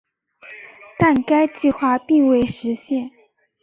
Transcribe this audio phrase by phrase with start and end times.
[0.97, 3.11] 但该计划并未实现。